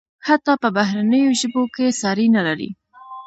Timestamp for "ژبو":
1.41-1.63